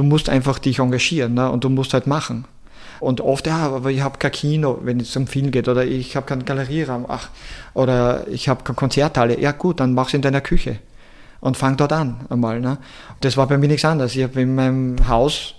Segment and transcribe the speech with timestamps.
[0.00, 1.50] du musst einfach dich engagieren ne?
[1.50, 2.46] und du musst halt machen.
[3.00, 6.16] Und oft, ja, aber ich habe kein Kino, wenn es zum Film geht, oder ich
[6.16, 7.28] habe keinen Galerieraum, ach,
[7.74, 9.38] oder ich habe keine Konzerthalle.
[9.38, 10.78] Ja gut, dann mach's in deiner Küche
[11.40, 12.60] und fang dort an einmal.
[12.60, 12.78] Ne?
[13.20, 14.16] Das war bei mir nichts anderes.
[14.16, 15.54] Ich habe in meinem Haus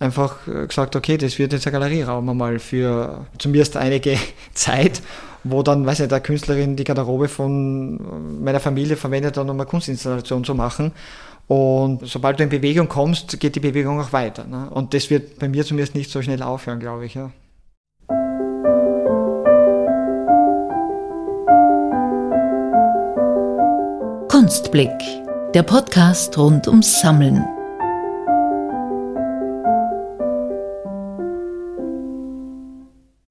[0.00, 0.36] einfach
[0.68, 4.16] gesagt, okay, das wird jetzt ein Galerieraum einmal für zumindest einige
[4.54, 5.02] Zeit,
[5.44, 10.44] wo dann, weiß ich, der Künstlerin die Garderobe von meiner Familie verwendet, um eine Kunstinstallation
[10.44, 10.92] zu machen.
[11.48, 14.44] Und sobald du in Bewegung kommst, geht die Bewegung auch weiter.
[14.44, 14.70] Ne?
[14.70, 17.14] Und das wird bei mir zumindest nicht so schnell aufhören, glaube ich.
[17.14, 17.30] Ja.
[24.28, 24.90] Kunstblick,
[25.54, 27.44] der Podcast rund ums Sammeln.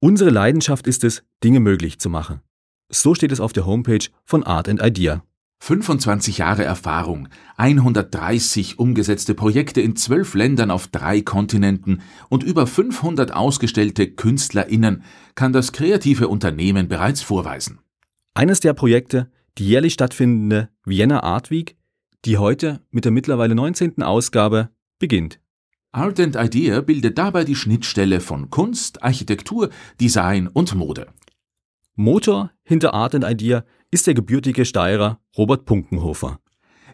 [0.00, 2.40] Unsere Leidenschaft ist es, Dinge möglich zu machen.
[2.88, 5.22] So steht es auf der Homepage von Art and Idea.
[5.64, 13.32] 25 Jahre Erfahrung, 130 umgesetzte Projekte in zwölf Ländern auf drei Kontinenten und über 500
[13.32, 15.04] ausgestellte KünstlerInnen
[15.36, 17.78] kann das kreative Unternehmen bereits vorweisen.
[18.34, 21.76] Eines der Projekte, die jährlich stattfindende Vienna Art Week,
[22.24, 24.02] die heute mit der mittlerweile 19.
[24.02, 25.38] Ausgabe beginnt.
[25.92, 29.70] Art and Idea bildet dabei die Schnittstelle von Kunst, Architektur,
[30.00, 31.06] Design und Mode.
[31.94, 36.40] Motor hinter Art and Idea ist der gebürtige Steirer Robert Punkenhofer.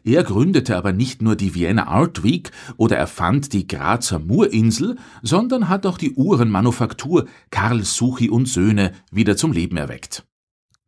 [0.04, 5.68] Er gründete aber nicht nur die Vienna Art Week oder erfand die Grazer Murinsel, sondern
[5.68, 10.26] hat auch die Uhrenmanufaktur Karl Suchi und Söhne wieder zum Leben erweckt.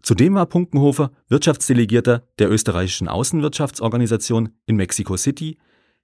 [0.03, 5.59] Zudem war Punkenhofer Wirtschaftsdelegierter der österreichischen Außenwirtschaftsorganisation in Mexico City,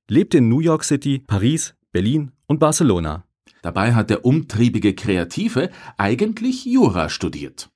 [0.09, 3.25] lebte in New York City, Paris, Berlin und Barcelona.
[3.62, 7.71] Dabei hat der umtriebige Kreative eigentlich Jura studiert.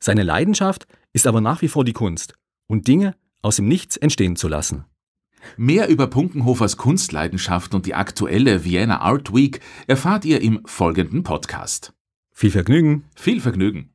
[0.00, 2.34] Seine Leidenschaft ist aber nach wie vor die Kunst
[2.68, 4.84] und Dinge aus dem Nichts entstehen zu lassen.
[5.56, 11.94] Mehr über Punkenhofers Kunstleidenschaft und die aktuelle Vienna Art Week erfahrt ihr im folgenden Podcast.
[12.32, 13.04] Viel Vergnügen.
[13.14, 13.94] Viel Vergnügen.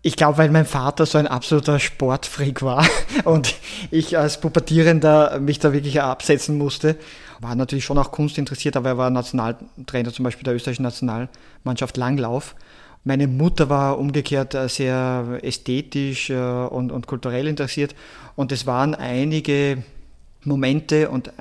[0.00, 2.86] Ich glaube, weil mein Vater so ein absoluter Sportfreak war
[3.24, 3.56] und
[3.90, 6.96] ich als Pubertierender mich da wirklich absetzen musste.
[7.40, 11.96] War natürlich schon auch Kunst interessiert, aber er war Nationaltrainer zum Beispiel der österreichischen Nationalmannschaft
[11.96, 12.54] Langlauf.
[13.02, 17.94] Meine Mutter war umgekehrt äh, sehr ästhetisch äh, und, und kulturell interessiert
[18.36, 19.82] und es waren einige
[20.44, 21.32] Momente und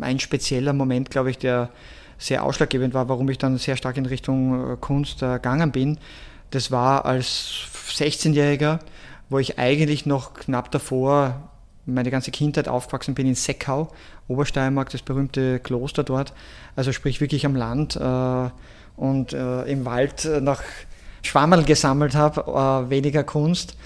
[0.00, 1.70] ein spezieller Moment, glaube ich, der
[2.18, 5.98] sehr ausschlaggebend war, warum ich dann sehr stark in Richtung äh, Kunst gegangen bin.
[6.50, 7.52] Das war als
[7.90, 8.80] 16-Jähriger,
[9.28, 11.50] wo ich eigentlich noch knapp davor
[11.86, 13.92] meine ganze Kindheit aufgewachsen bin in Seckau,
[14.28, 16.34] Obersteiermark, das berühmte Kloster dort,
[16.74, 18.50] also sprich wirklich am Land äh,
[18.96, 20.62] und äh, im Wald nach
[21.22, 23.76] Schwammerl gesammelt habe, äh, weniger Kunst.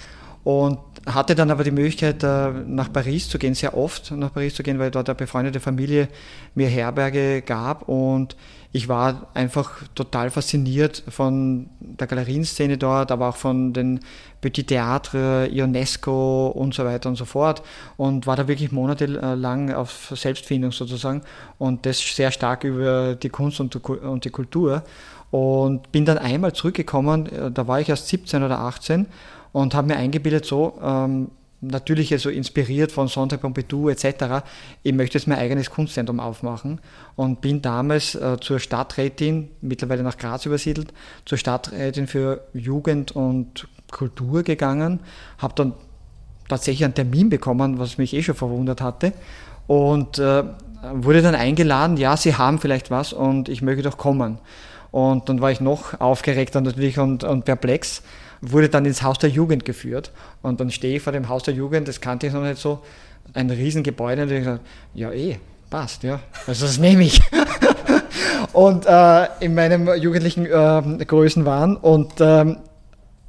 [0.43, 4.55] Und hatte dann aber die Möglichkeit, äh, nach Paris zu gehen, sehr oft nach Paris
[4.55, 6.09] zu gehen, weil dort eine befreundete Familie
[6.55, 7.89] mir Herberge gab.
[7.89, 8.37] Und
[8.73, 14.01] ich war einfach total fasziniert von der Galerienszene dort, aber auch von den
[14.41, 17.63] Petit Théâtre, Ionesco und so weiter und so fort
[17.97, 21.23] und war da wirklich monatelang auf Selbstfindung sozusagen
[21.59, 23.75] und das sehr stark über die Kunst und
[24.25, 24.85] die Kultur
[25.31, 29.07] und bin dann einmal zurückgekommen, äh, da war ich erst 17 oder 18
[29.53, 34.45] und habe mir eingebildet, so, ähm, natürlich so inspiriert von Centre Pompidou etc.,
[34.83, 36.81] ich möchte jetzt mein eigenes Kunstzentrum aufmachen
[37.17, 40.93] und bin damals äh, zur Stadträtin, mittlerweile nach Graz übersiedelt,
[41.25, 45.01] zur Stadträtin für Jugend und Kultur gegangen,
[45.39, 45.75] habe dann
[46.49, 49.13] tatsächlich einen Termin bekommen, was mich eh schon verwundert hatte
[49.67, 50.45] und äh,
[50.95, 54.39] wurde dann eingeladen, ja, Sie haben vielleicht was und ich möge doch kommen.
[54.91, 58.03] Und dann war ich noch aufgeregter natürlich und, und perplex
[58.41, 60.13] wurde dann ins Haus der Jugend geführt.
[60.43, 62.81] Und dann stehe ich vor dem Haus der Jugend, das kannte ich noch nicht so,
[63.35, 64.61] ein Riesengebäude und ich gesagt,
[64.95, 66.21] ja eh, passt, ja.
[66.47, 67.21] Also das nehme ich.
[68.53, 72.57] und äh, in meinem jugendlichen äh, Größenwahn und ähm,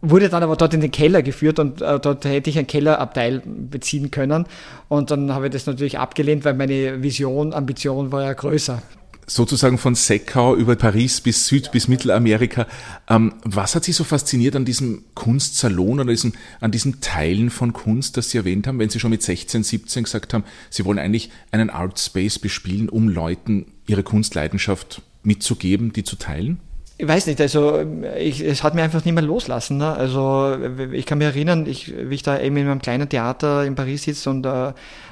[0.01, 3.43] wurde dann aber dort in den Keller geführt und äh, dort hätte ich ein Kellerabteil
[3.45, 4.47] beziehen können.
[4.87, 8.81] Und dann habe ich das natürlich abgelehnt, weil meine Vision, Ambition war ja größer
[9.27, 12.67] sozusagen von Seckau über Paris bis Süd- bis Mittelamerika.
[13.09, 17.73] Ähm, was hat Sie so fasziniert an diesem Kunstsalon oder diesem, an diesen Teilen von
[17.73, 20.99] Kunst, das Sie erwähnt haben, wenn Sie schon mit 16, 17 gesagt haben, Sie wollen
[20.99, 26.59] eigentlich einen Art Space bespielen, um Leuten ihre Kunstleidenschaft mitzugeben, die zu teilen?
[27.01, 27.83] Ich weiß nicht, also
[28.19, 29.77] ich, es hat mir einfach nicht mehr loslassen.
[29.77, 29.91] Ne?
[29.91, 30.55] Also
[30.91, 34.03] ich kann mich erinnern, ich, wie ich da eben in meinem kleinen Theater in Paris
[34.03, 34.67] sitze und äh,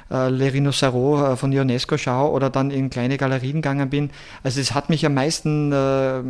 [0.08, 4.10] äh, Le Rhinocero äh, von UNESCO schaue oder dann in kleine Galerien gegangen bin.
[4.44, 6.22] Also es hat mich am meisten äh,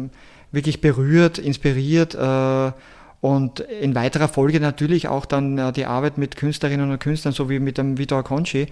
[0.51, 2.73] wirklich berührt, inspiriert äh,
[3.20, 7.50] Und in weiterer Folge natürlich auch dann äh, die Arbeit mit Künstlerinnen und Künstlern, so
[7.50, 8.62] wie mit dem Vitor Conchi,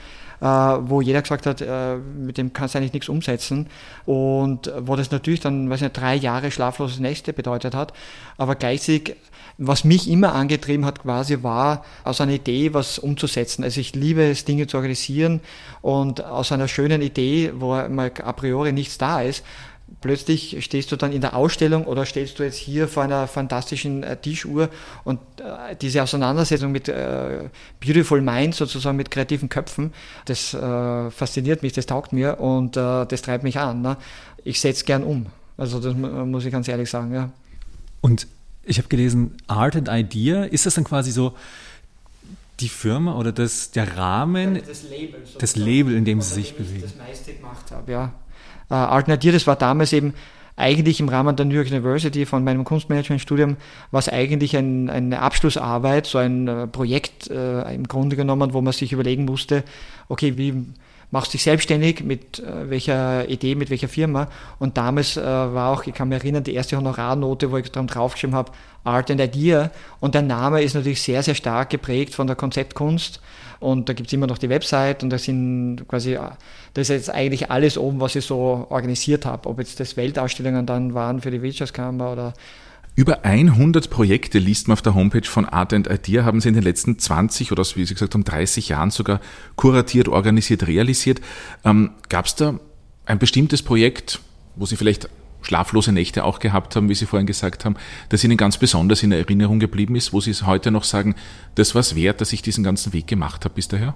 [0.41, 3.67] äh, wo jeder gesagt hat, äh, mit dem kannst du eigentlich nichts umsetzen.
[4.07, 7.93] Und wo das natürlich dann, weiß nicht, drei Jahre schlafloses Nächte bedeutet hat.
[8.39, 9.17] Aber gleichzeitig,
[9.59, 13.65] was mich immer angetrieben hat quasi, war aus einer Idee was umzusetzen.
[13.65, 15.41] Also ich liebe es, Dinge zu organisieren
[15.83, 19.45] und aus einer schönen Idee, wo mal a priori nichts da ist,
[20.01, 24.03] plötzlich stehst du dann in der Ausstellung oder stehst du jetzt hier vor einer fantastischen
[24.03, 24.69] äh, Tischuhr
[25.05, 27.49] und äh, diese Auseinandersetzung mit äh,
[27.81, 29.93] Beautiful Minds, sozusagen mit kreativen Köpfen,
[30.25, 33.83] das fasziniert mich, das taugt mir und das treibt mich an.
[33.83, 33.97] Ne?
[34.45, 35.27] Ich setze gern um.
[35.57, 37.13] Also das muss ich ganz ehrlich sagen.
[37.13, 37.31] Ja.
[38.01, 38.27] Und
[38.65, 41.35] ich habe gelesen, Art and Idea, ist das dann quasi so
[42.61, 46.83] die Firma oder das, der Rahmen, das Label, das Label in dem sie sich bewegen?
[46.83, 48.13] Das meiste gemacht habe, ja.
[48.71, 50.15] Äh, Alternativ, das war damals eben
[50.57, 53.57] eigentlich im Rahmen der New York University von meinem Kunstmanagementstudium
[53.93, 58.61] war es eigentlich ein, eine Abschlussarbeit, so ein äh, Projekt äh, im Grunde genommen, wo
[58.61, 59.63] man sich überlegen musste,
[60.09, 60.67] okay, wie
[61.11, 64.29] machst du dich selbstständig, mit äh, welcher Idee, mit welcher Firma.
[64.59, 68.37] Und damals äh, war auch, ich kann mich erinnern, die erste Honorarnote, wo ich draufgeschrieben
[68.37, 68.53] habe,
[68.85, 69.71] Art and Idea.
[70.01, 73.21] Und der Name ist natürlich sehr, sehr stark geprägt von der Konzeptkunst.
[73.61, 77.11] Und da gibt es immer noch die Website und da sind quasi, da ist jetzt
[77.11, 79.49] eigentlich alles oben, was ich so organisiert habe.
[79.49, 82.35] Ob jetzt das Weltausstellungen dann waren für die Wirtschaftskammer oder
[82.99, 86.55] über 100 Projekte liest man auf der Homepage von Art and Idea, haben Sie in
[86.55, 89.21] den letzten 20 oder wie Sie gesagt haben, 30 Jahren sogar
[89.55, 91.21] kuratiert, organisiert, realisiert.
[91.65, 92.59] Ähm, Gab es da
[93.07, 94.19] ein bestimmtes Projekt,
[94.57, 95.09] wo Sie vielleicht
[95.43, 97.77] schlaflose Nächte auch gehabt haben, wie Sie vorhin gesagt haben,
[98.09, 101.15] das Ihnen ganz besonders in Erinnerung geblieben ist, wo Sie es heute noch sagen,
[101.55, 103.95] das war es wert, dass ich diesen ganzen Weg gemacht habe bis daher?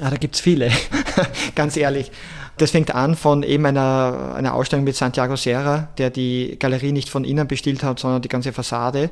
[0.00, 0.70] Ja, da gibt's viele,
[1.54, 2.12] ganz ehrlich.
[2.56, 7.08] Das fängt an von eben einer, einer Ausstellung mit Santiago Serra, der die Galerie nicht
[7.08, 9.10] von innen bestellt hat, sondern die ganze Fassade,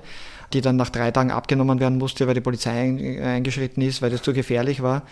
[0.52, 4.22] die dann nach drei Tagen abgenommen werden musste, weil die Polizei eingeschritten ist, weil das
[4.22, 5.02] zu gefährlich war.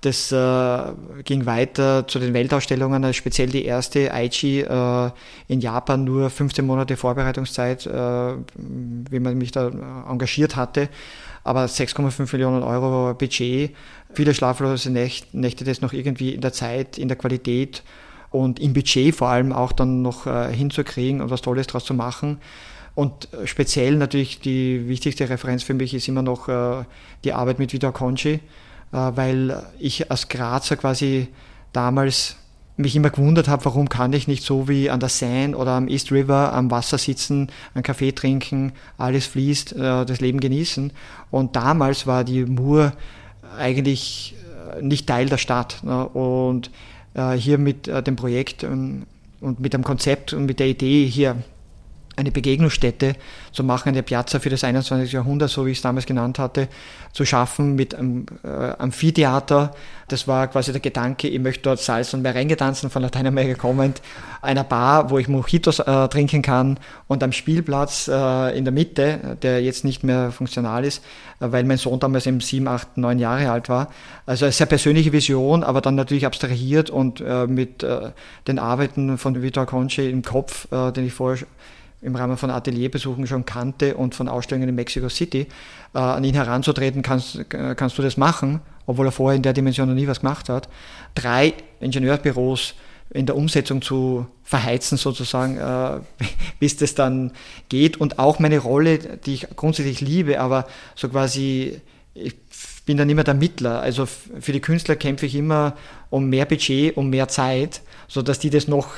[0.00, 0.92] Das äh,
[1.24, 5.10] ging weiter zu den Weltausstellungen, also speziell die erste Aichi äh,
[5.48, 9.68] in Japan, nur 15 Monate Vorbereitungszeit, äh, wie man mich da
[10.08, 10.88] engagiert hatte,
[11.42, 13.74] aber 6,5 Millionen Euro Budget,
[14.12, 17.82] viele schlaflose Nächte, das noch irgendwie in der Zeit, in der Qualität
[18.30, 21.94] und im Budget vor allem auch dann noch äh, hinzukriegen und was Tolles daraus zu
[21.94, 22.38] machen.
[22.94, 26.84] Und speziell natürlich die wichtigste Referenz für mich ist immer noch äh,
[27.24, 28.40] die Arbeit mit Vitor Conchi, äh,
[28.90, 31.28] weil ich als Grazer quasi
[31.72, 32.36] damals
[32.78, 35.88] mich immer gewundert habe, warum kann ich nicht so wie an der Seine oder am
[35.88, 40.92] East River am Wasser sitzen, einen Kaffee trinken, alles fließt, äh, das Leben genießen.
[41.30, 42.92] Und damals war die Mur
[43.58, 44.36] eigentlich
[44.76, 45.82] äh, nicht Teil der Stadt.
[45.82, 46.08] Ne?
[46.08, 46.70] Und
[47.36, 49.06] hier mit dem Projekt ähm,
[49.40, 51.36] und mit dem Konzept und mit der Idee hier
[52.18, 53.14] eine Begegnungsstätte
[53.52, 55.12] zu machen, eine Piazza für das 21.
[55.12, 56.68] Jahrhundert, so wie ich es damals genannt hatte,
[57.12, 59.74] zu schaffen mit einem äh, Amphitheater.
[60.08, 64.00] Das war quasi der Gedanke, ich möchte dort Salz und Merengue tanzen, von Lateinamerika kommend,
[64.42, 69.36] einer Bar, wo ich Mojitos äh, trinken kann und am Spielplatz äh, in der Mitte,
[69.42, 71.02] der jetzt nicht mehr funktional ist,
[71.40, 73.88] äh, weil mein Sohn damals eben sieben, acht, neun Jahre alt war.
[74.26, 78.10] Also eine sehr persönliche Vision, aber dann natürlich abstrahiert und äh, mit äh,
[78.46, 81.46] den Arbeiten von Vitor Conchi im Kopf, den ich vorher
[82.00, 85.46] im Rahmen von Atelierbesuchen schon kannte und von Ausstellungen in Mexico City,
[85.94, 89.88] äh, an ihn heranzutreten, kannst, kannst du das machen, obwohl er vorher in der Dimension
[89.88, 90.68] noch nie was gemacht hat.
[91.14, 92.74] Drei Ingenieurbüros
[93.10, 96.00] in der Umsetzung zu verheizen sozusagen, äh,
[96.60, 97.32] bis das dann
[97.68, 101.80] geht und auch meine Rolle, die ich grundsätzlich liebe, aber so quasi,
[102.14, 102.34] ich
[102.86, 103.80] bin dann immer der Mittler.
[103.80, 105.76] Also für die Künstler kämpfe ich immer
[106.10, 108.88] um mehr Budget, um mehr Zeit, so dass die das noch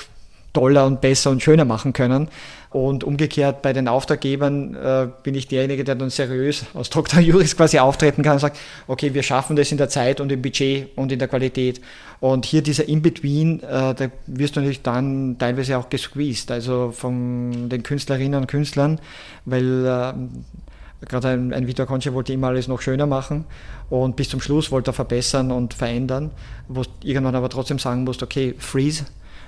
[0.53, 2.29] toller und besser und schöner machen können.
[2.71, 7.21] Und umgekehrt bei den Auftraggebern äh, bin ich derjenige, der dann seriös aus Dr.
[7.21, 10.41] Juris quasi auftreten kann und sagt, okay, wir schaffen das in der Zeit und im
[10.41, 11.81] Budget und in der Qualität.
[12.21, 17.69] Und hier dieser In-Between, äh, da wirst du natürlich dann teilweise auch gesqueezed, also von
[17.69, 19.01] den Künstlerinnen und Künstlern,
[19.47, 23.47] weil äh, gerade ein, ein Vitor Concha wollte immer alles noch schöner machen
[23.89, 26.31] und bis zum Schluss wollte er verbessern und verändern,
[26.69, 29.07] wo irgendwann aber trotzdem sagen musst, okay, freeze,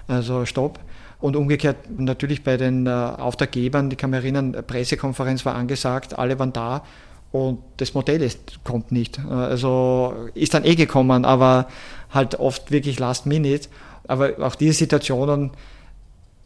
[0.09, 0.81] also stopp.
[1.23, 6.37] Und umgekehrt natürlich bei den äh, Auftraggebern, die kann mich erinnern, Pressekonferenz war angesagt, alle
[6.41, 6.83] waren da
[7.31, 9.19] und das Modell ist, kommt nicht.
[9.19, 11.69] Äh, also ist dann eh gekommen, aber
[12.11, 13.69] halt oft wirklich last minute.
[14.09, 15.53] Aber auch diese Situationen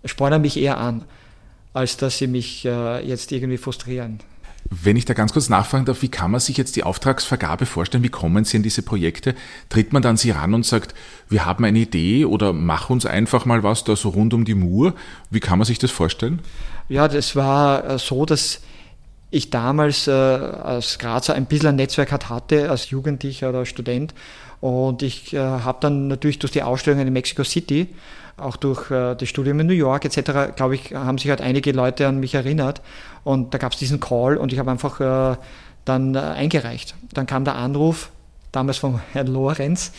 [0.04, 1.04] spornen mich eher an,
[1.72, 4.20] als dass sie mich äh, jetzt irgendwie frustrieren.
[4.70, 8.02] Wenn ich da ganz kurz nachfragen darf, wie kann man sich jetzt die Auftragsvergabe vorstellen?
[8.02, 9.34] Wie kommen Sie in diese Projekte?
[9.68, 10.94] Tritt man dann Sie ran und sagt,
[11.28, 14.54] wir haben eine Idee oder mach uns einfach mal was da so rund um die
[14.54, 14.94] Mur?
[15.30, 16.40] Wie kann man sich das vorstellen?
[16.88, 18.60] Ja, das war äh, so, dass
[19.30, 24.14] ich damals äh, als Grazer ein bisschen ein Netzwerk hatte, als Jugendlicher oder Student.
[24.60, 27.88] Und ich äh, habe dann natürlich durch die Ausstellungen in Mexico City,
[28.36, 31.72] auch durch äh, das Studium in New York etc., glaube ich, haben sich halt einige
[31.72, 32.82] Leute an mich erinnert.
[33.24, 35.36] Und da gab es diesen Call und ich habe einfach äh,
[35.84, 36.94] dann äh, eingereicht.
[37.12, 38.10] Dann kam der Anruf,
[38.52, 39.92] damals vom Herrn Lorenz,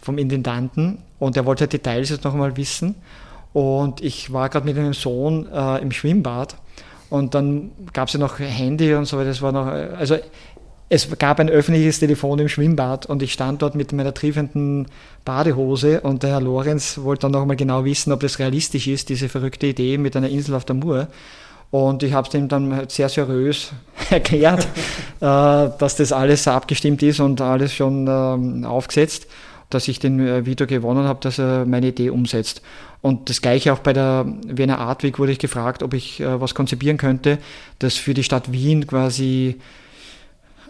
[0.00, 2.96] vom Intendanten, und er wollte Details jetzt noch einmal wissen.
[3.52, 6.56] Und ich war gerade mit meinem Sohn im Schwimmbad
[7.12, 9.28] und dann gab es ja noch Handy und so weiter.
[9.28, 10.16] Das war noch, also
[10.92, 14.88] es gab ein öffentliches Telefon im Schwimmbad und ich stand dort mit meiner triefenden
[15.24, 19.08] Badehose und der Herr Lorenz wollte dann noch mal genau wissen, ob das realistisch ist,
[19.08, 21.08] diese verrückte Idee mit einer Insel auf der Mur.
[21.70, 23.72] Und ich habe es ihm dann sehr seriös
[24.10, 24.68] erklärt, äh,
[25.20, 29.26] dass das alles abgestimmt ist und alles schon ähm, aufgesetzt
[29.70, 32.60] dass ich den äh, Vito gewonnen habe, dass er meine Idee umsetzt.
[33.00, 36.38] Und das gleiche auch bei der Wiener Art Week wurde ich gefragt, ob ich äh,
[36.42, 37.38] was konzipieren könnte,
[37.78, 39.58] das für die Stadt Wien quasi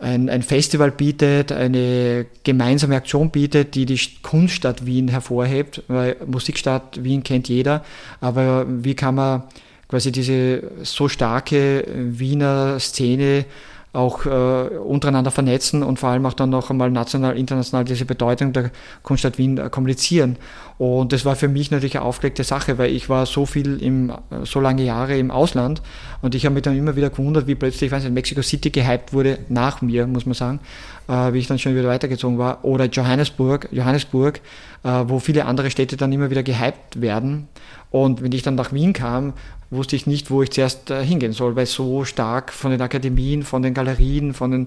[0.02, 7.02] ein, ein Festival bietet, eine gemeinsame Aktion bietet, die die Kunststadt Wien hervorhebt, weil Musikstadt
[7.02, 7.84] Wien kennt jeder,
[8.20, 9.44] aber wie kann man
[9.88, 13.44] quasi diese so starke Wiener Szene
[13.92, 18.54] auch äh, untereinander vernetzen und vor allem auch dann noch einmal national, international diese Bedeutung
[18.54, 18.70] der
[19.02, 20.36] Kunststadt Wien äh, kommunizieren.
[20.78, 24.08] Und das war für mich natürlich eine aufgelegte Sache, weil ich war so viel im,
[24.08, 25.82] äh, so lange Jahre im Ausland
[26.22, 28.70] und ich habe mich dann immer wieder gewundert, wie plötzlich, ich weiß nicht, Mexico City
[28.70, 30.60] gehypt wurde, nach mir, muss man sagen,
[31.08, 34.40] äh, wie ich dann schon wieder weitergezogen war, oder Johannesburg, Johannesburg,
[34.84, 37.48] äh, wo viele andere Städte dann immer wieder gehypt werden.
[37.90, 39.34] Und wenn ich dann nach Wien kam,
[39.72, 43.42] wusste ich nicht, wo ich zuerst äh, hingehen soll, weil so stark von den Akademien,
[43.42, 44.66] von den Galerien, von den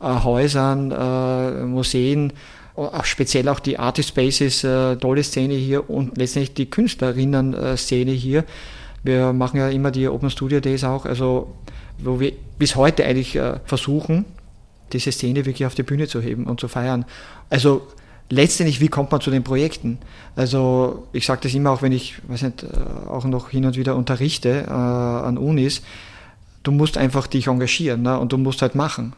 [0.00, 2.32] äh, Häusern, äh, Museen,
[2.74, 8.44] auch speziell auch die Artist Spaces, äh, tolle Szene hier und letztendlich die Künstlerinnen-Szene hier.
[9.02, 11.54] Wir machen ja immer die Open Studio Days auch, also
[11.98, 14.24] wo wir bis heute eigentlich äh, versuchen,
[14.92, 17.04] diese Szene wirklich auf die Bühne zu heben und zu feiern.
[17.50, 17.86] Also
[18.28, 19.98] letztendlich, wie kommt man zu den Projekten?
[20.34, 23.76] Also ich sage das immer auch, wenn ich, weiß nicht, äh, auch noch hin und
[23.76, 25.82] wieder unterrichte äh, an Unis,
[26.62, 28.18] du musst einfach dich engagieren ne?
[28.18, 29.14] und du musst halt machen.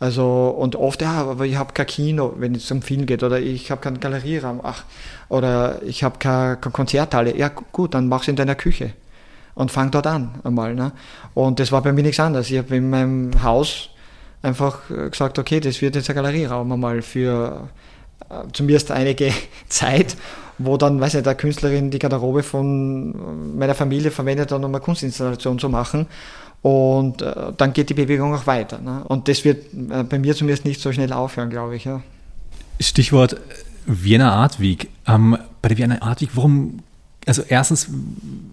[0.00, 3.38] Also und oft, ja, aber ich habe kein Kino, wenn es um Film geht, oder
[3.38, 4.82] ich habe keinen Galerieraum, ach,
[5.28, 7.36] oder ich habe keine, keine Konzerthalle.
[7.36, 8.92] Ja gut, dann mach's in deiner Küche
[9.54, 10.74] und fang dort an einmal.
[10.74, 10.92] Ne?
[11.34, 12.50] Und das war bei mir nichts anderes.
[12.50, 13.90] Ich habe in meinem Haus
[14.42, 17.82] einfach gesagt, okay, das wird jetzt ein Galerieraum einmal für äh,
[18.52, 19.32] zumindest einige
[19.68, 20.16] Zeit,
[20.58, 25.58] wo dann, weiß ich, der Künstlerin die Garderobe von meiner Familie verwendet, um eine Kunstinstallation
[25.58, 26.06] zu machen.
[26.62, 28.78] Und äh, dann geht die Bewegung auch weiter.
[28.78, 29.02] Ne?
[29.08, 31.84] Und das wird äh, bei mir zumindest nicht so schnell aufhören, glaube ich.
[31.84, 32.02] Ja.
[32.80, 33.36] Stichwort
[33.84, 34.88] Vienna Art Week.
[35.06, 36.80] Ähm, bei der Vienna Art Week, warum,
[37.26, 37.88] also erstens,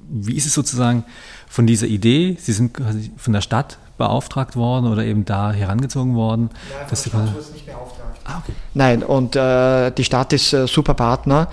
[0.09, 1.03] wie ist es sozusagen
[1.47, 6.15] von dieser Idee, Sie sind quasi von der Stadt beauftragt worden oder eben da herangezogen
[6.15, 6.49] worden?
[6.71, 8.08] Ja, von der Stadt wurde nicht beauftragt.
[8.29, 8.53] Ah, okay.
[8.73, 11.47] Nein, und äh, die Stadt ist äh, super Partner,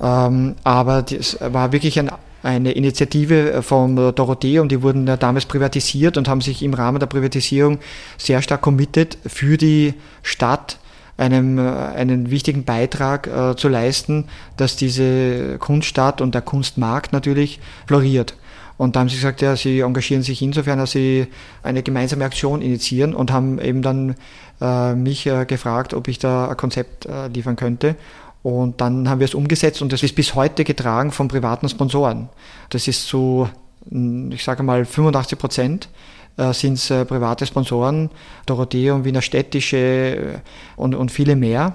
[0.00, 2.10] ähm, aber es war wirklich ein
[2.42, 6.74] eine Initiative äh, von Dorothee und die wurden ja damals privatisiert und haben sich im
[6.74, 7.78] Rahmen der Privatisierung
[8.18, 10.78] sehr stark committed für die Stadt
[11.16, 14.24] einem, äh, einen wichtigen Beitrag äh, zu leisten,
[14.56, 18.34] dass diese Kunststadt und der Kunstmarkt natürlich floriert.
[18.82, 21.28] Und da haben sie gesagt, ja, sie engagieren sich insofern, dass sie
[21.62, 24.16] eine gemeinsame Aktion initiieren und haben eben dann
[24.60, 27.94] äh, mich äh, gefragt, ob ich da ein Konzept äh, liefern könnte.
[28.42, 32.28] Und dann haben wir es umgesetzt und das ist bis heute getragen von privaten Sponsoren.
[32.70, 33.48] Das ist so,
[33.88, 35.88] ich sage mal, 85 Prozent
[36.36, 38.10] äh, sind es äh, private Sponsoren,
[38.46, 40.38] Dorothee und Wiener Städtische äh,
[40.74, 41.74] und, und viele mehr.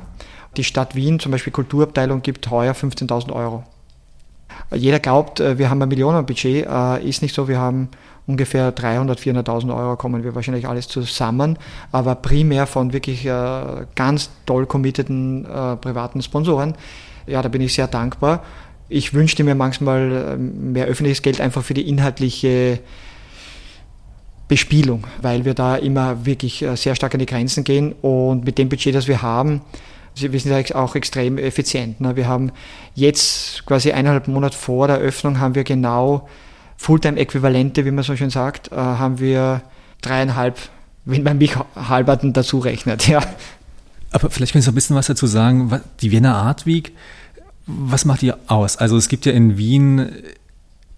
[0.58, 3.64] Die Stadt Wien, zum Beispiel Kulturabteilung, gibt heuer 15.000 Euro.
[4.74, 6.68] Jeder glaubt, wir haben ein Millionenbudget,
[7.04, 7.90] ist nicht so, wir haben
[8.28, 11.58] ungefähr 300, 400.000 Euro kommen wir wahrscheinlich alles zusammen,
[11.92, 16.76] aber primär von wirklich äh, ganz toll committeden äh, privaten Sponsoren.
[17.26, 18.44] Ja, da bin ich sehr dankbar.
[18.90, 22.80] Ich wünschte mir manchmal äh, mehr öffentliches Geld einfach für die inhaltliche
[24.50, 28.58] Bespielung, weil wir da immer wirklich äh, sehr stark an die Grenzen gehen und mit
[28.58, 29.62] dem Budget, das wir haben,
[30.20, 32.02] wir sind ja auch extrem effizient.
[32.02, 32.16] Ne?
[32.16, 32.52] Wir haben
[32.96, 36.28] jetzt quasi eineinhalb Monate vor der Öffnung haben wir genau
[36.78, 39.62] Fulltime-Äquivalente, wie man so schön sagt, äh, haben wir
[40.02, 40.58] dreieinhalb,
[41.06, 43.08] wenn man mich halberten dazu rechnet.
[43.08, 43.22] Ja.
[44.12, 45.82] Aber vielleicht können Sie ein bisschen was dazu sagen.
[46.02, 46.94] Die Wiener Art Week,
[47.66, 48.78] was macht die aus?
[48.78, 50.10] Also es gibt ja in Wien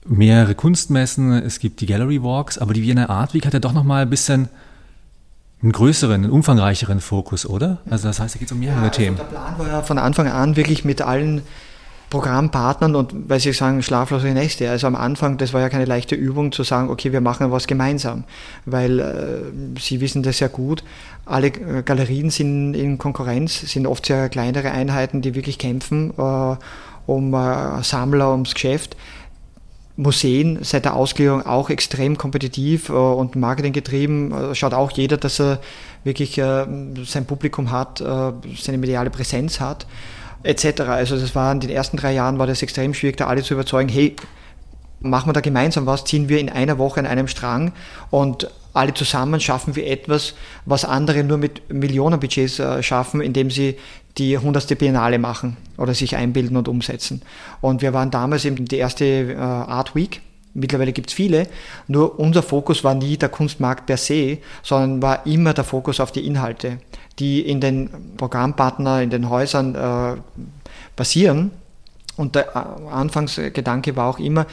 [0.05, 3.73] mehrere Kunstmessen, es gibt die Gallery Walks, aber die Wiener Art Week hat ja doch
[3.73, 4.49] nochmal ein bisschen
[5.61, 7.79] einen größeren, einen umfangreicheren Fokus, oder?
[7.89, 9.17] Also das heißt, da geht es um mehrere ja, also Themen.
[9.17, 11.41] Der Plan war ja von Anfang an wirklich mit allen
[12.09, 14.69] Programmpartnern und weil Sie sagen, schlaflose Nächte.
[14.69, 17.67] Also am Anfang, das war ja keine leichte Übung zu sagen, okay, wir machen was
[17.67, 18.23] gemeinsam,
[18.65, 20.83] weil äh, Sie wissen das ja gut.
[21.25, 26.55] Alle äh, Galerien sind in Konkurrenz, sind oft sehr kleinere Einheiten, die wirklich kämpfen äh,
[27.05, 28.95] um äh, Sammler, ums Geschäft.
[29.99, 34.31] Museen seit der Ausgliederung auch extrem kompetitiv äh, und marketinggetrieben.
[34.31, 35.59] Äh, schaut auch jeder, dass er
[36.05, 36.65] wirklich äh,
[37.05, 39.85] sein Publikum hat, seine mediale Präsenz hat,
[40.43, 40.81] etc.
[40.83, 43.53] Also das war in den ersten drei Jahren war das extrem schwierig, da alle zu
[43.53, 44.15] überzeugen, hey,
[45.01, 47.73] machen wir da gemeinsam was, ziehen wir in einer Woche an einem Strang
[48.09, 53.75] und alle zusammen schaffen wir etwas, was andere nur mit Millionenbudgets schaffen, indem sie
[54.17, 54.77] die 100.
[54.77, 57.21] Biennale machen oder sich einbilden und umsetzen.
[57.61, 60.21] Und wir waren damals eben die erste äh, Art Week.
[60.53, 61.47] Mittlerweile gibt es viele,
[61.87, 66.11] nur unser Fokus war nie der Kunstmarkt per se, sondern war immer der Fokus auf
[66.11, 66.79] die Inhalte,
[67.19, 70.19] die in den Programmpartner, in den Häusern äh,
[70.95, 71.51] passieren.
[72.17, 74.47] Und der äh, Anfangsgedanke war auch immer,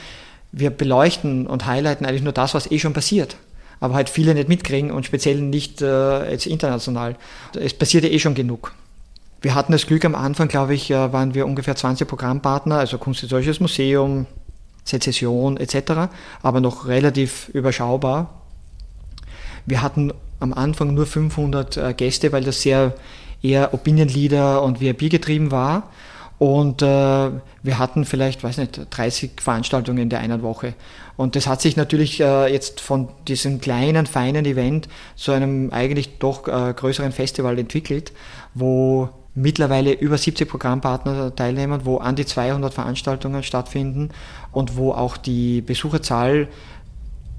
[0.52, 3.36] wir beleuchten und highlighten eigentlich nur das, was eh schon passiert
[3.80, 7.16] aber halt viele nicht mitkriegen und speziell nicht äh, jetzt international.
[7.54, 8.72] Es passiert ja eh schon genug.
[9.40, 12.98] Wir hatten das Glück am Anfang, glaube ich, äh, waren wir ungefähr 20 Programmpartner, also
[12.98, 14.26] Kunsthistorisches Museum,
[14.84, 16.08] Sezession etc.,
[16.42, 18.42] aber noch relativ überschaubar.
[19.66, 22.94] Wir hatten am Anfang nur 500 äh, Gäste, weil das sehr
[23.42, 25.90] eher Opinion Leader und VIP getrieben war.
[26.38, 30.74] Und äh, wir hatten vielleicht, weiß nicht, 30 Veranstaltungen in der einen Woche.
[31.16, 36.18] Und das hat sich natürlich äh, jetzt von diesem kleinen, feinen Event zu einem eigentlich
[36.18, 38.12] doch äh, größeren Festival entwickelt,
[38.52, 44.10] wo mittlerweile über 70 Programmpartner teilnehmen, wo an die 200 Veranstaltungen stattfinden
[44.50, 46.48] und wo auch die Besucherzahl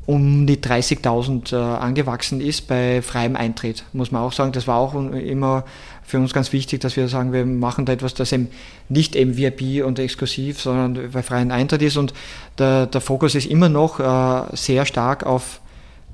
[0.05, 4.53] um die 30.000 äh, angewachsen ist bei freiem Eintritt, muss man auch sagen.
[4.53, 5.65] Das war auch immer
[6.01, 8.47] für uns ganz wichtig, dass wir sagen, wir machen da etwas, das eben
[8.87, 11.97] nicht eben VIP und exklusiv, sondern bei freiem Eintritt ist.
[11.97, 12.13] Und
[12.57, 15.59] der, der Fokus ist immer noch äh, sehr stark auf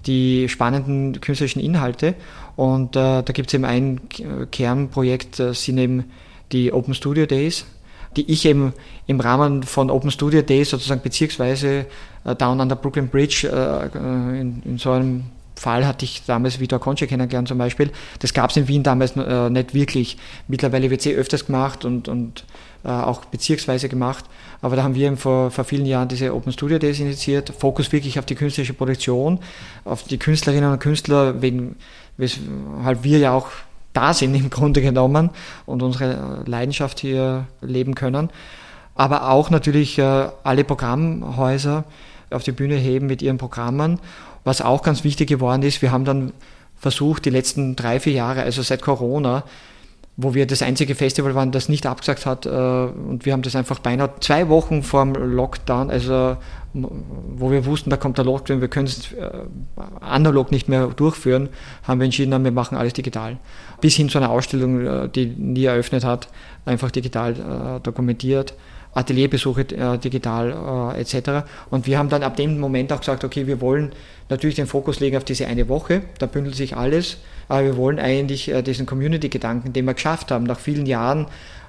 [0.08, 2.16] die spannenden künstlerischen Inhalte.
[2.56, 4.02] Und äh, da gibt es eben ein
[4.52, 6.06] Kernprojekt, das sind eben
[6.52, 7.66] die Open Studio Days,
[8.16, 8.74] die ich eben
[9.08, 11.88] im Rahmen von Open Studio Days sozusagen beziehungsweise
[12.26, 15.24] äh, Down an der Brooklyn Bridge äh, äh, in, in, so einem
[15.56, 17.92] Fall hatte ich damals Vitor Conche kennengelernt zum Beispiel.
[18.20, 20.18] Das gab es in Wien damals äh, nicht wirklich.
[20.48, 22.44] Mittlerweile wird es eh öfters gemacht und, und
[22.84, 24.26] äh, auch bezirksweise gemacht.
[24.62, 27.54] Aber da haben wir eben vor, vor vielen Jahren diese Open Studio Days initiiert.
[27.58, 29.40] Fokus wirklich auf die künstlerische Produktion,
[29.86, 31.76] auf die Künstlerinnen und Künstler, wegen,
[32.18, 33.48] weshalb wir ja auch
[33.94, 35.30] da sind im Grunde genommen
[35.66, 38.30] und unsere Leidenschaft hier leben können.
[38.96, 41.86] Aber auch natürlich äh, alle Programmhäuser
[42.32, 44.00] auf die Bühne heben mit ihren Programmen.
[44.44, 46.34] Was auch ganz wichtig geworden ist, wir haben dann
[46.76, 49.44] versucht, die letzten drei, vier Jahre, also seit Corona,
[50.16, 52.46] wo wir das einzige Festival waren, das nicht abgesagt hat.
[52.46, 56.38] Äh, und wir haben das einfach beinahe zwei Wochen vor dem Lockdown, also
[56.74, 59.30] wo wir wussten, da kommt der Lockdown, wir können es äh,
[60.02, 61.50] analog nicht mehr durchführen,
[61.84, 63.38] haben wir entschieden, wir machen alles digital.
[63.82, 66.28] Bis hin zu einer Ausstellung, äh, die nie eröffnet hat,
[66.66, 68.54] einfach digital dokumentiert.
[68.94, 71.46] Atelierbesuche äh, digital äh, etc.
[71.70, 73.92] Und wir haben dann ab dem Moment auch gesagt, okay, wir wollen
[74.30, 78.00] natürlich den Fokus legen auf diese eine Woche, da bündelt sich alles, aber wir wollen
[78.00, 81.28] eigentlich äh, diesen Community-Gedanken, den wir geschafft haben, nach vielen Jahren,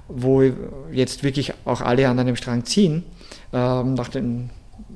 [0.08, 0.42] wo
[0.92, 3.04] jetzt wirklich auch alle an einem Strang ziehen,
[3.52, 4.50] ähm, nach den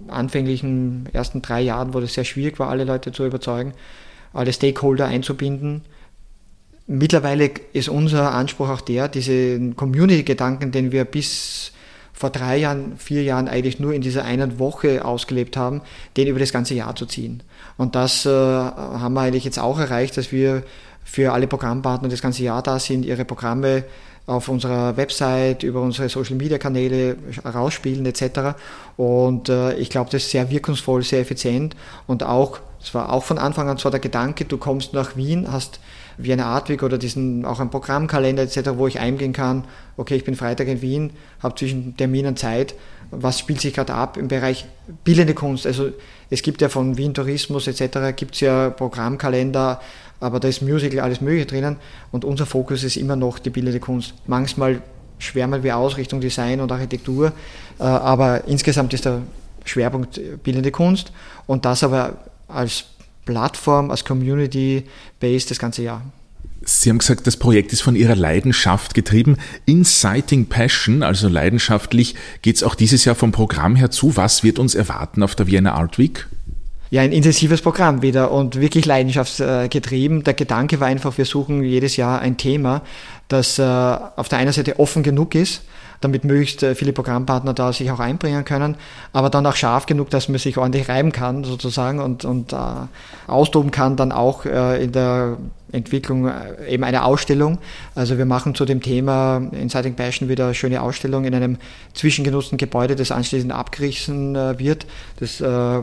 [0.08, 3.72] anfänglichen ersten drei Jahren, wo das sehr schwierig war, alle Leute zu überzeugen,
[4.32, 5.82] alle Stakeholder einzubinden.
[6.86, 11.72] Mittlerweile ist unser Anspruch auch der, diesen Community-Gedanken, den wir bis
[12.18, 15.82] vor drei Jahren, vier Jahren eigentlich nur in dieser einen Woche ausgelebt haben,
[16.16, 17.44] den über das ganze Jahr zu ziehen.
[17.76, 20.64] Und das äh, haben wir eigentlich jetzt auch erreicht, dass wir
[21.04, 23.84] für alle Programmpartner das ganze Jahr da sind, ihre Programme
[24.26, 28.56] auf unserer Website, über unsere Social Media Kanäle rausspielen etc.
[28.96, 31.76] Und äh, ich glaube, das ist sehr wirkungsvoll, sehr effizient
[32.08, 35.50] und auch, es war auch von Anfang an so der Gedanke, du kommst nach Wien,
[35.50, 35.78] hast
[36.18, 39.64] wie eine Artweg oder diesen auch ein Programmkalender etc., wo ich eingehen kann,
[39.96, 41.10] okay, ich bin Freitag in Wien,
[41.42, 42.74] habe zwischen Terminen Zeit,
[43.10, 44.66] was spielt sich gerade ab im Bereich
[45.04, 45.66] bildende Kunst.
[45.66, 45.90] Also
[46.28, 48.14] es gibt ja von Wien Tourismus etc.
[48.14, 49.80] gibt es ja Programmkalender,
[50.20, 51.76] aber da ist Musical, alles Mögliche drinnen
[52.10, 54.14] und unser Fokus ist immer noch die bildende Kunst.
[54.26, 54.82] Manchmal
[55.18, 57.32] schwärmen wir aus Richtung Design und Architektur,
[57.78, 59.22] äh, aber insgesamt ist der
[59.64, 61.12] Schwerpunkt bildende Kunst
[61.46, 62.86] und das aber als
[63.28, 66.02] Plattform, als Community-Based das ganze Jahr.
[66.62, 69.36] Sie haben gesagt, das Projekt ist von Ihrer Leidenschaft getrieben.
[69.66, 74.16] Inciting Passion, also leidenschaftlich, geht es auch dieses Jahr vom Programm her zu.
[74.16, 76.26] Was wird uns erwarten auf der Vienna Art Week?
[76.90, 80.24] Ja, ein intensives Programm wieder und wirklich leidenschaftsgetrieben.
[80.24, 82.80] Der Gedanke war einfach, wir suchen jedes Jahr ein Thema,
[83.28, 85.60] das äh, auf der einen Seite offen genug ist,
[86.00, 88.76] damit möglichst äh, viele Programmpartner da sich auch einbringen können,
[89.12, 92.56] aber dann auch scharf genug, dass man sich ordentlich reiben kann sozusagen und, und äh,
[93.26, 95.38] austoben kann, dann auch äh, in der
[95.72, 97.58] Entwicklung äh, eben eine Ausstellung.
[97.94, 101.58] Also wir machen zu dem Thema Inciting Passion wieder eine schöne Ausstellung in einem
[101.94, 104.86] zwischengenutzten Gebäude, das anschließend abgerissen äh, wird.
[105.18, 105.82] Das äh,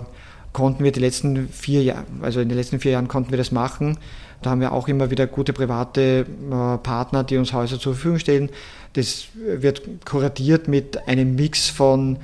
[0.53, 3.51] konnten wir die letzten vier Jahre, also in den letzten vier Jahren konnten wir das
[3.51, 3.97] machen.
[4.45, 8.19] Da haben wir auch immer wieder gute private äh, Partner, die uns Häuser zur Verfügung
[8.19, 8.49] stellen.
[8.93, 12.17] Das wird kuratiert mit einem Mix von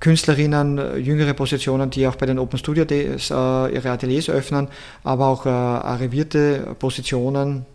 [0.00, 4.68] Künstlerinnen, äh, jüngere Positionen, die auch bei den Open Studio Days äh, ihre Ateliers öffnen,
[5.04, 7.66] aber auch arrivierte Positionen.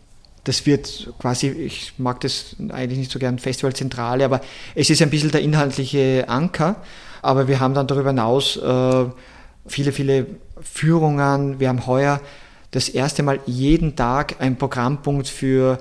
[0.45, 4.41] Das wird quasi, ich mag das eigentlich nicht so gern, Festivalzentrale, aber
[4.73, 6.77] es ist ein bisschen der inhaltliche Anker.
[7.21, 9.05] Aber wir haben dann darüber hinaus äh,
[9.67, 10.25] viele, viele
[10.59, 11.59] Führungen.
[11.59, 12.19] Wir haben heuer
[12.75, 15.77] das erste Mal jeden Tag ein Programmpunkt für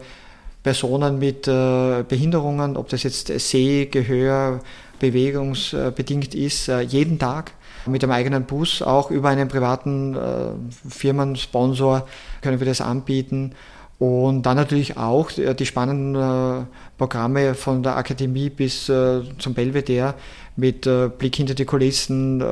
[0.62, 4.60] Personen mit äh, Behinderungen, ob das jetzt Seh, Gehör,
[5.00, 7.50] bewegungsbedingt ist, äh, jeden Tag
[7.86, 12.06] mit einem eigenen Bus, auch über einen privaten äh, Firmensponsor
[12.40, 13.52] können wir das anbieten.
[13.98, 16.66] Und dann natürlich auch die spannenden
[16.98, 20.14] Programme von der Akademie bis zum Belvedere
[20.56, 20.82] mit
[21.16, 22.42] Blick hinter die Kulissen,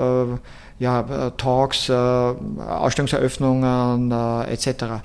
[0.79, 4.13] ja, Talks, Ausstellungseröffnungen
[4.49, 5.03] etc.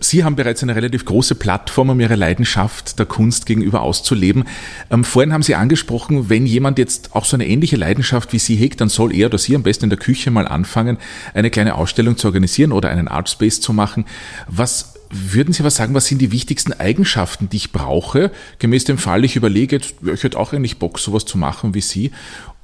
[0.00, 4.44] Sie haben bereits eine relativ große Plattform, um Ihre Leidenschaft der Kunst gegenüber auszuleben.
[4.90, 8.56] Ähm, vorhin haben Sie angesprochen, wenn jemand jetzt auch so eine ähnliche Leidenschaft wie Sie
[8.56, 10.98] hegt, dann soll er oder Sie am besten in der Küche mal anfangen,
[11.34, 14.04] eine kleine Ausstellung zu organisieren oder einen Artspace zu machen.
[14.48, 18.30] Was würden Sie was sagen, was sind die wichtigsten Eigenschaften, die ich brauche?
[18.58, 19.80] Gemäß dem Fall, ich überlege,
[20.12, 22.10] ich hätte auch eigentlich Bock, sowas zu machen wie Sie.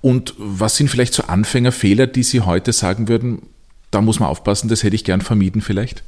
[0.03, 3.43] Und was sind vielleicht so Anfängerfehler, die Sie heute sagen würden,
[3.91, 6.03] da muss man aufpassen, das hätte ich gern vermieden vielleicht?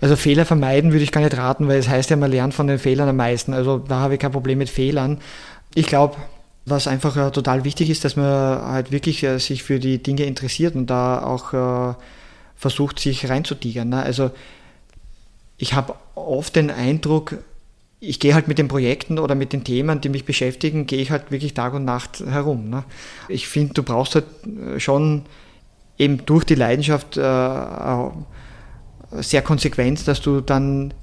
[0.00, 2.66] Also Fehler vermeiden würde ich gar nicht raten, weil es heißt ja, man lernt von
[2.66, 3.52] den Fehlern am meisten.
[3.52, 5.18] Also da habe ich kein Problem mit Fehlern.
[5.74, 6.16] Ich glaube,
[6.64, 10.24] was einfach äh, total wichtig ist, dass man halt wirklich äh, sich für die Dinge
[10.24, 11.94] interessiert und da auch äh,
[12.56, 13.88] versucht, sich reinzutigern.
[13.88, 14.02] Ne?
[14.02, 14.30] Also
[15.56, 17.38] ich habe oft den Eindruck,
[18.00, 21.10] ich gehe halt mit den Projekten oder mit den Themen, die mich beschäftigen, gehe ich
[21.10, 22.70] halt wirklich Tag und Nacht herum.
[22.70, 22.84] Ne?
[23.28, 25.22] Ich finde, du brauchst halt äh, schon
[25.98, 27.20] eben durch die Leidenschaft äh,
[29.20, 30.94] sehr konsequent, dass du dann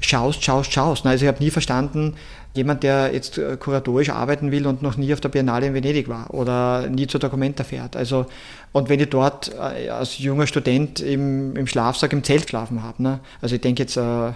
[0.00, 1.06] schaust, schaust, schaust.
[1.06, 2.14] Also ich habe nie verstanden,
[2.52, 6.08] jemand, der jetzt äh, kuratorisch arbeiten will und noch nie auf der Biennale in Venedig
[6.08, 7.96] war oder nie zur Documenta fährt.
[7.96, 8.26] Also,
[8.72, 13.02] und wenn ich dort äh, als junger Student im, im Schlafsack im Zelt geschlafen habe,
[13.02, 13.20] ne?
[13.40, 14.32] also ich denke jetzt äh,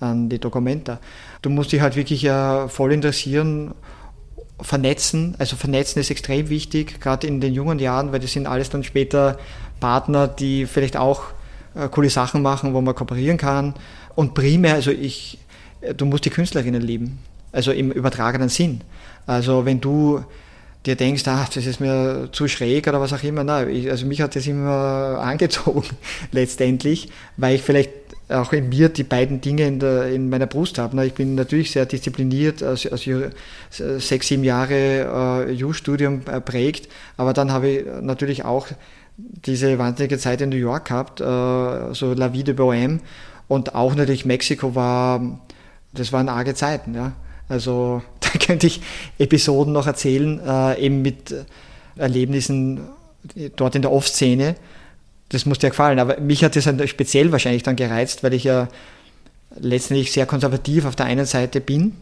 [0.00, 0.98] an die Documenta,
[1.42, 3.74] du musst dich halt wirklich äh, voll interessieren,
[4.62, 5.34] vernetzen.
[5.38, 8.84] Also vernetzen ist extrem wichtig, gerade in den jungen Jahren, weil das sind alles dann
[8.84, 9.38] später
[9.78, 11.22] Partner, die vielleicht auch
[11.74, 13.74] äh, coole Sachen machen, wo man kooperieren kann.
[14.14, 15.38] Und primär, also ich,
[15.80, 17.18] äh, du musst die Künstlerinnen lieben.
[17.52, 18.82] Also im übertragenen Sinn.
[19.26, 20.24] Also wenn du
[20.86, 24.20] dir denkst, ach, das ist mir zu schräg oder was auch immer, ich, also mich
[24.20, 25.88] hat das immer angezogen
[26.32, 27.90] letztendlich, weil ich vielleicht
[28.30, 31.04] auch in mir die beiden Dinge in, der, in meiner Brust habe.
[31.04, 33.08] Ich bin natürlich sehr diszipliniert, als, als
[33.98, 38.68] sechs, sieben Jahre äh, Jus-Studium äh, prägt, aber dann habe ich natürlich auch
[39.16, 41.24] diese wahnsinnige Zeit in New York gehabt, äh,
[41.94, 43.00] so La Vie de Bohème
[43.48, 45.40] und auch natürlich Mexiko war,
[45.92, 47.12] das waren arge Zeiten, ja.
[47.48, 48.00] Also
[48.38, 48.80] könnte ich
[49.18, 51.34] Episoden noch erzählen, äh, eben mit
[51.96, 52.80] Erlebnissen
[53.56, 54.56] dort in der Off-Szene.
[55.28, 58.68] Das muss dir gefallen, aber mich hat das speziell wahrscheinlich dann gereizt, weil ich ja
[59.58, 61.94] letztendlich sehr konservativ auf der einen Seite bin,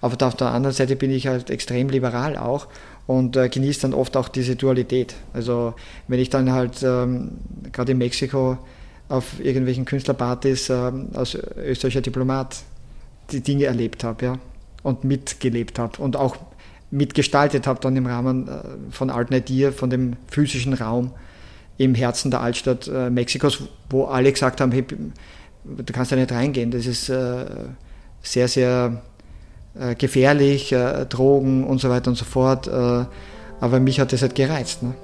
[0.00, 2.68] aber auf der anderen Seite bin ich halt extrem liberal auch
[3.06, 5.14] und äh, genieße dann oft auch diese Dualität.
[5.32, 5.74] Also
[6.06, 7.38] wenn ich dann halt ähm,
[7.72, 8.58] gerade in Mexiko
[9.08, 12.58] auf irgendwelchen Künstlerpartys äh, als österreichischer Diplomat
[13.32, 14.38] die Dinge erlebt habe ja,
[14.82, 16.36] und mitgelebt habe und auch
[16.90, 18.60] mitgestaltet habe dann im Rahmen äh,
[18.90, 21.12] von Art Idea, von dem physischen Raum
[21.76, 26.32] im Herzen der Altstadt äh, Mexikos, wo alle gesagt haben, hey, du kannst da nicht
[26.32, 27.44] reingehen, das ist äh,
[28.22, 29.02] sehr, sehr
[29.78, 32.68] äh, gefährlich, äh, Drogen und so weiter und so fort.
[33.60, 34.84] Aber mich hat das halt gereizt.
[34.84, 34.94] Ne?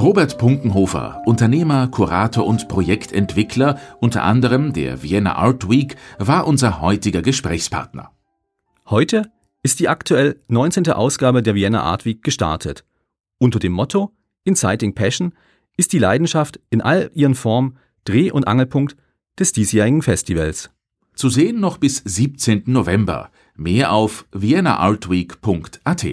[0.00, 7.20] Robert Punkenhofer, Unternehmer, Kurator und Projektentwickler, unter anderem der Vienna Art Week, war unser heutiger
[7.20, 8.10] Gesprächspartner.
[8.88, 9.30] Heute
[9.62, 10.90] ist die aktuell 19.
[10.90, 12.86] Ausgabe der Vienna Art Week gestartet
[13.36, 15.34] unter dem Motto Inciting Passion
[15.76, 18.96] ist die Leidenschaft in all ihren Formen Dreh- und Angelpunkt
[19.38, 20.70] des diesjährigen Festivals.
[21.14, 22.62] Zu sehen noch bis 17.
[22.64, 23.30] November.
[23.54, 26.06] Mehr auf viennaartweek.at.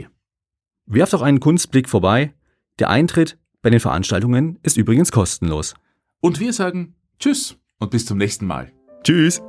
[0.87, 2.33] Werft auch einen Kunstblick vorbei.
[2.79, 5.73] Der Eintritt bei den Veranstaltungen ist übrigens kostenlos.
[6.19, 8.71] Und wir sagen Tschüss und bis zum nächsten Mal.
[9.03, 9.41] Tschüss!